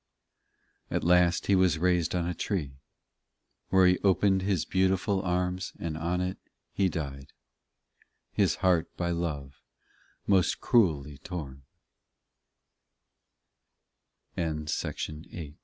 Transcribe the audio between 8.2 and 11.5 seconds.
His heart by love most cruelly t